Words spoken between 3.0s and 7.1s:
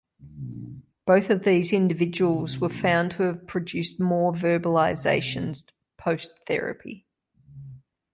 to have produced more verbalizations post-therapy.